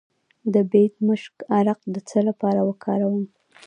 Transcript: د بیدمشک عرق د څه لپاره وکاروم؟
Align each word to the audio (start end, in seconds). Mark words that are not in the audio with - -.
د 0.53 0.55
بیدمشک 0.71 1.35
عرق 1.57 1.79
د 1.93 1.97
څه 2.09 2.19
لپاره 2.27 2.59
وکاروم؟ 2.69 3.25